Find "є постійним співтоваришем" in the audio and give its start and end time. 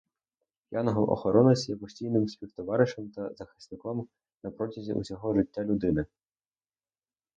1.69-3.09